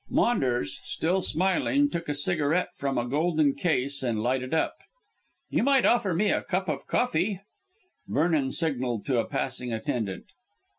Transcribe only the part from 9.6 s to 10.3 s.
attendant.